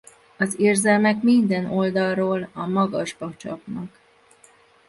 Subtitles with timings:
[0.37, 3.99] Az érzelmek minden oldalról a magasba csapnak.